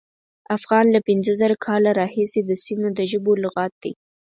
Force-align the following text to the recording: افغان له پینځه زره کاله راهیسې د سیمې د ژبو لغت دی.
افغان 0.57 0.85
له 0.95 0.99
پینځه 1.07 1.33
زره 1.41 1.55
کاله 1.65 1.91
راهیسې 1.99 2.41
د 2.45 2.51
سیمې 2.63 2.89
د 2.97 2.99
ژبو 3.11 3.31
لغت 3.43 3.73
دی. 3.83 3.93